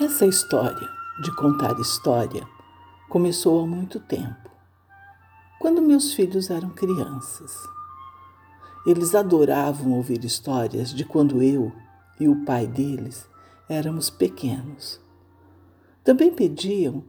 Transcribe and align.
Essa 0.00 0.24
história 0.26 0.88
de 1.20 1.34
contar 1.34 1.76
história 1.80 2.46
começou 3.08 3.64
há 3.64 3.66
muito 3.66 3.98
tempo, 3.98 4.48
quando 5.58 5.82
meus 5.82 6.12
filhos 6.14 6.50
eram 6.50 6.70
crianças. 6.70 7.52
Eles 8.86 9.12
adoravam 9.16 9.94
ouvir 9.94 10.24
histórias 10.24 10.94
de 10.94 11.04
quando 11.04 11.42
eu 11.42 11.72
e 12.20 12.28
o 12.28 12.44
pai 12.44 12.64
deles 12.64 13.28
éramos 13.68 14.08
pequenos. 14.08 15.00
Também 16.04 16.32
pediam 16.32 17.02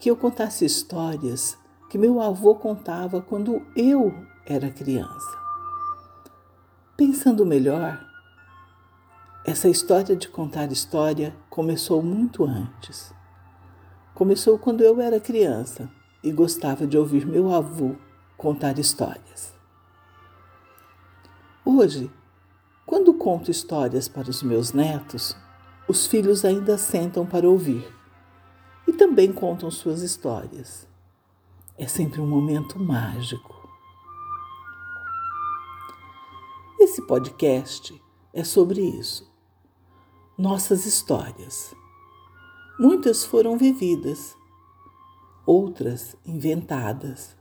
que 0.00 0.10
eu 0.10 0.16
contasse 0.16 0.64
histórias 0.64 1.56
que 1.88 1.96
meu 1.96 2.20
avô 2.20 2.56
contava 2.56 3.22
quando 3.22 3.64
eu 3.76 4.12
era 4.44 4.72
criança. 4.72 5.38
Pensando 6.96 7.46
melhor, 7.46 8.04
essa 9.46 9.68
história 9.68 10.16
de 10.16 10.26
contar 10.26 10.72
história 10.72 11.36
começou 11.50 12.02
muito 12.02 12.44
antes. 12.44 13.12
Começou 14.14 14.58
quando 14.58 14.80
eu 14.80 15.02
era 15.02 15.20
criança 15.20 15.90
e 16.22 16.32
gostava 16.32 16.86
de 16.86 16.96
ouvir 16.96 17.26
meu 17.26 17.52
avô 17.52 17.94
contar 18.38 18.78
histórias. 18.78 19.52
Hoje, 21.62 22.10
quando 22.86 23.12
conto 23.12 23.50
histórias 23.50 24.08
para 24.08 24.30
os 24.30 24.42
meus 24.42 24.72
netos, 24.72 25.36
os 25.86 26.06
filhos 26.06 26.42
ainda 26.42 26.78
sentam 26.78 27.26
para 27.26 27.46
ouvir 27.46 27.86
e 28.88 28.94
também 28.94 29.30
contam 29.30 29.70
suas 29.70 30.00
histórias. 30.00 30.88
É 31.76 31.86
sempre 31.86 32.18
um 32.18 32.26
momento 32.26 32.78
mágico. 32.78 33.68
Esse 36.80 37.06
podcast 37.06 38.02
é 38.32 38.42
sobre 38.42 38.80
isso 38.80 39.33
nossas 40.36 40.84
histórias. 40.84 41.72
Muitas 42.78 43.24
foram 43.24 43.56
vividas, 43.56 44.34
outras 45.46 46.16
inventadas 46.26 47.36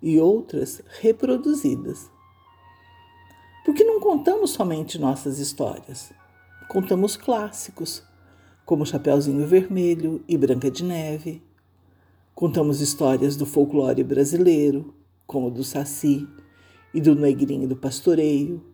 e 0.00 0.18
outras 0.18 0.80
reproduzidas. 1.00 2.10
Porque 3.66 3.84
não 3.84 4.00
contamos 4.00 4.52
somente 4.52 4.98
nossas 4.98 5.38
histórias, 5.38 6.10
contamos 6.68 7.16
clássicos, 7.16 8.02
como 8.64 8.86
Chapeuzinho 8.86 9.46
Vermelho 9.46 10.24
e 10.26 10.38
Branca 10.38 10.70
de 10.70 10.82
Neve. 10.82 11.42
Contamos 12.34 12.80
histórias 12.80 13.36
do 13.36 13.44
folclore 13.44 14.02
brasileiro, 14.02 14.94
como 15.26 15.50
do 15.50 15.62
Saci 15.62 16.26
e 16.94 17.00
do 17.00 17.14
Negrinho 17.14 17.68
do 17.68 17.76
Pastoreio 17.76 18.69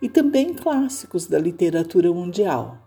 e 0.00 0.08
também 0.08 0.54
clássicos 0.54 1.26
da 1.26 1.38
literatura 1.38 2.12
mundial. 2.12 2.78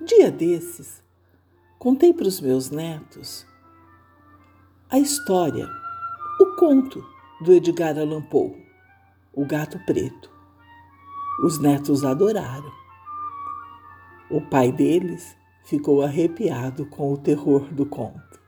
Dia 0.00 0.30
desses, 0.30 1.02
contei 1.78 2.12
para 2.12 2.26
os 2.26 2.40
meus 2.40 2.70
netos 2.70 3.46
a 4.90 4.98
história, 4.98 5.66
o 6.38 6.56
conto 6.56 7.02
do 7.40 7.52
Edgar 7.52 7.98
Allan 7.98 8.20
Poe, 8.20 8.66
O 9.32 9.46
Gato 9.46 9.78
Preto. 9.86 10.30
Os 11.42 11.58
netos 11.58 12.04
adoraram. 12.04 12.70
O 14.30 14.40
pai 14.40 14.70
deles 14.70 15.34
ficou 15.64 16.02
arrepiado 16.02 16.84
com 16.86 17.12
o 17.12 17.16
terror 17.16 17.72
do 17.72 17.86
conto. 17.86 18.40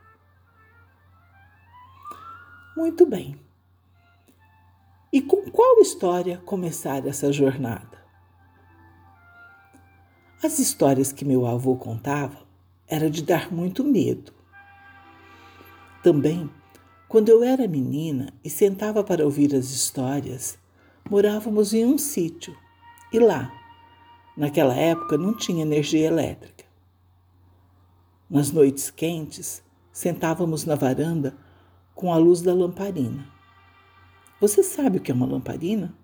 Muito 2.76 3.06
bem. 3.06 3.43
E 5.14 5.22
com 5.22 5.48
qual 5.48 5.78
história 5.78 6.42
começar 6.44 7.06
essa 7.06 7.32
jornada? 7.32 8.02
As 10.42 10.58
histórias 10.58 11.12
que 11.12 11.24
meu 11.24 11.46
avô 11.46 11.76
contava 11.76 12.38
era 12.88 13.08
de 13.08 13.22
dar 13.22 13.52
muito 13.52 13.84
medo. 13.84 14.32
Também, 16.02 16.50
quando 17.06 17.28
eu 17.28 17.44
era 17.44 17.68
menina 17.68 18.34
e 18.42 18.50
sentava 18.50 19.04
para 19.04 19.24
ouvir 19.24 19.54
as 19.54 19.66
histórias, 19.66 20.58
morávamos 21.08 21.72
em 21.72 21.86
um 21.86 21.96
sítio 21.96 22.52
e 23.12 23.20
lá, 23.20 23.52
naquela 24.36 24.74
época, 24.74 25.16
não 25.16 25.32
tinha 25.32 25.62
energia 25.62 26.08
elétrica. 26.08 26.64
Nas 28.28 28.50
noites 28.50 28.90
quentes, 28.90 29.62
sentávamos 29.92 30.64
na 30.64 30.74
varanda 30.74 31.36
com 31.94 32.12
a 32.12 32.16
luz 32.16 32.42
da 32.42 32.52
lamparina 32.52 33.32
você 34.40 34.62
sabe 34.62 34.98
o 34.98 35.00
que 35.00 35.10
é 35.10 35.14
uma 35.14 35.26
lamparina? 35.26 35.94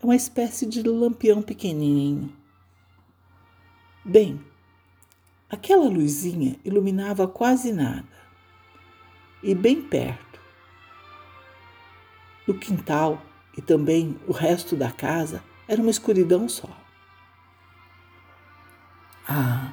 É 0.00 0.04
uma 0.04 0.16
espécie 0.16 0.66
de 0.66 0.82
lampião 0.82 1.40
pequenininho. 1.40 2.32
Bem, 4.04 4.40
aquela 5.48 5.88
luzinha 5.88 6.56
iluminava 6.64 7.26
quase 7.26 7.72
nada. 7.72 8.04
E 9.42 9.54
bem 9.54 9.80
perto, 9.80 10.40
no 12.46 12.54
quintal 12.54 13.22
e 13.56 13.62
também 13.62 14.18
o 14.26 14.32
resto 14.32 14.76
da 14.76 14.90
casa, 14.90 15.42
era 15.66 15.80
uma 15.80 15.90
escuridão 15.90 16.48
só. 16.48 16.68
Ah, 19.26 19.72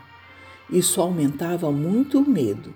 isso 0.70 1.02
aumentava 1.02 1.72
muito 1.72 2.20
o 2.20 2.30
medo, 2.30 2.74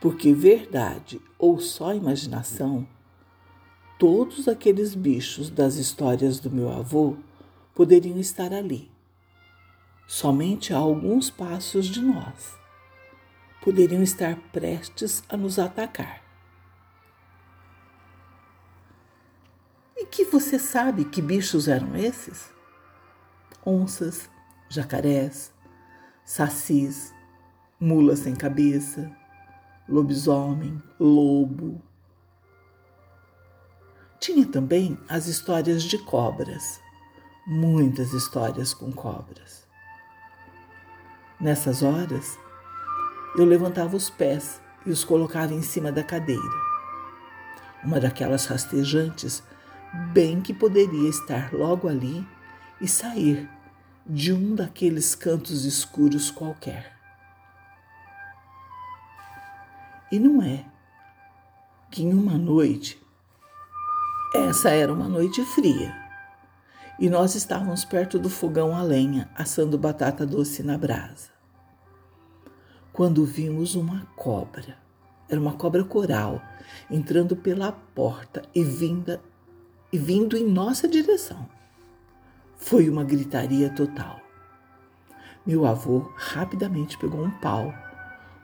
porque 0.00 0.32
verdade 0.32 1.20
ou 1.38 1.60
só 1.60 1.94
imaginação 1.94 2.86
todos 4.00 4.48
aqueles 4.48 4.94
bichos 4.94 5.50
das 5.50 5.74
histórias 5.74 6.40
do 6.40 6.50
meu 6.50 6.70
avô 6.70 7.18
poderiam 7.74 8.18
estar 8.18 8.50
ali, 8.50 8.90
somente 10.06 10.72
a 10.72 10.78
alguns 10.78 11.28
passos 11.28 11.84
de 11.84 12.00
nós. 12.00 12.58
Poderiam 13.60 14.02
estar 14.02 14.36
prestes 14.52 15.22
a 15.28 15.36
nos 15.36 15.58
atacar. 15.58 16.22
E 19.94 20.06
que 20.06 20.24
você 20.24 20.58
sabe 20.58 21.04
que 21.04 21.20
bichos 21.20 21.68
eram 21.68 21.94
esses? 21.94 22.50
Onças, 23.66 24.30
jacarés, 24.70 25.52
sacis, 26.24 27.12
mulas 27.78 28.20
sem 28.20 28.34
cabeça, 28.34 29.14
lobisomem, 29.90 30.80
lobo, 30.98 31.82
tinha 34.20 34.46
também 34.46 34.96
as 35.08 35.26
histórias 35.26 35.82
de 35.82 35.98
cobras, 35.98 36.80
muitas 37.46 38.12
histórias 38.12 38.72
com 38.72 38.92
cobras. 38.92 39.66
Nessas 41.40 41.82
horas, 41.82 42.38
eu 43.36 43.44
levantava 43.44 43.96
os 43.96 44.10
pés 44.10 44.60
e 44.86 44.90
os 44.90 45.04
colocava 45.04 45.54
em 45.54 45.62
cima 45.62 45.90
da 45.90 46.04
cadeira. 46.04 46.70
Uma 47.82 47.98
daquelas 47.98 48.44
rastejantes, 48.46 49.42
bem 50.12 50.40
que 50.40 50.52
poderia 50.52 51.08
estar 51.08 51.52
logo 51.52 51.88
ali 51.88 52.24
e 52.80 52.86
sair 52.86 53.48
de 54.06 54.32
um 54.32 54.54
daqueles 54.54 55.14
cantos 55.14 55.64
escuros 55.64 56.30
qualquer. 56.30 56.99
E 60.10 60.18
não 60.18 60.42
é 60.42 60.64
que 61.90 62.02
em 62.02 62.12
uma 62.12 62.36
noite 62.36 63.00
essa 64.34 64.70
era 64.70 64.92
uma 64.92 65.08
noite 65.08 65.44
fria 65.44 66.00
e 67.00 67.08
nós 67.08 67.34
estávamos 67.34 67.82
perto 67.82 68.18
do 68.18 68.28
fogão 68.28 68.76
a 68.76 68.82
lenha, 68.82 69.30
assando 69.34 69.78
batata 69.78 70.26
doce 70.26 70.62
na 70.62 70.76
brasa. 70.76 71.30
Quando 72.92 73.24
vimos 73.24 73.74
uma 73.74 74.06
cobra, 74.14 74.76
era 75.26 75.40
uma 75.40 75.54
cobra 75.54 75.82
coral, 75.82 76.42
entrando 76.90 77.34
pela 77.34 77.72
porta 77.72 78.42
e, 78.54 78.62
vinda, 78.62 79.18
e 79.90 79.98
vindo 79.98 80.36
em 80.36 80.46
nossa 80.46 80.86
direção. 80.86 81.48
Foi 82.58 82.90
uma 82.90 83.02
gritaria 83.02 83.70
total. 83.70 84.20
Meu 85.46 85.64
avô 85.64 86.12
rapidamente 86.16 86.98
pegou 86.98 87.24
um 87.24 87.30
pau, 87.30 87.72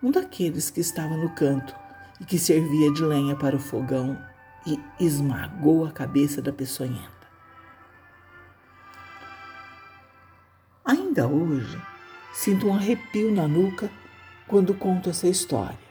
um 0.02 0.10
daqueles 0.10 0.70
que 0.70 0.81
estava 0.81 1.16
no 1.16 1.31
canto 1.34 1.75
e 2.20 2.25
que 2.25 2.38
servia 2.38 2.93
de 2.93 3.02
lenha 3.02 3.37
para 3.37 3.56
o 3.56 3.60
fogão 3.60 4.19
e 4.66 4.81
esmagou 5.00 5.87
a 5.87 5.93
cabeça 5.93 6.43
da 6.43 6.52
peçonhenta. 6.52 7.16
Ainda 10.84 11.26
hoje, 11.26 11.81
sinto 12.32 12.69
um 12.69 12.75
arrepio 12.75 13.32
na 13.32 13.48
nuca 13.48 13.90
quando 14.46 14.75
conto 14.75 15.10
essa 15.10 15.26
história. 15.26 15.87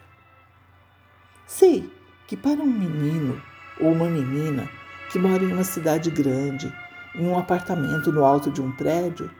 Sei 1.46 1.90
que 2.26 2.36
para 2.36 2.60
um 2.60 2.66
menino 2.66 3.40
ou 3.80 3.92
uma 3.92 4.08
menina 4.08 4.68
que 5.10 5.18
mora 5.18 5.42
em 5.42 5.52
uma 5.52 5.64
cidade 5.64 6.10
grande, 6.10 6.72
em 7.14 7.26
um 7.26 7.38
apartamento 7.38 8.10
no 8.10 8.24
alto 8.24 8.50
de 8.50 8.60
um 8.60 8.72
prédio, 8.72 9.30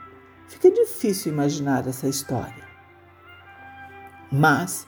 fica 0.48 0.70
difícil 0.70 1.32
imaginar 1.32 1.86
essa 1.86 2.08
história. 2.08 2.65
Mas, 4.30 4.86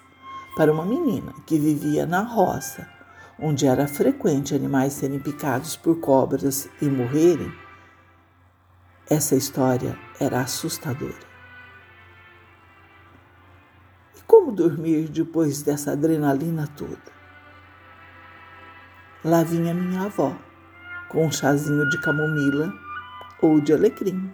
para 0.57 0.73
uma 0.73 0.85
menina 0.85 1.33
que 1.47 1.59
vivia 1.59 2.05
na 2.05 2.21
roça, 2.23 2.89
onde 3.39 3.67
era 3.67 3.87
frequente 3.87 4.55
animais 4.55 4.95
serem 4.95 5.21
picados 5.21 5.77
por 5.77 6.01
cobras 6.01 6.69
e 6.83 6.87
morrerem, 6.87 7.53
Essa 9.11 9.35
história 9.37 9.99
era 10.21 10.43
assustadora. 10.43 11.27
E 14.15 14.21
como 14.27 14.53
dormir 14.53 15.09
depois 15.09 15.63
dessa 15.63 15.93
adrenalina 15.93 16.67
toda? 16.77 17.01
Lá 19.25 19.43
vinha 19.43 19.73
minha 19.73 20.03
avó, 20.03 20.37
com 21.09 21.25
um 21.27 21.33
chazinho 21.33 21.89
de 21.89 21.99
camomila 22.03 22.71
ou 23.41 23.63
de 23.63 23.73
alecrim 23.73 24.31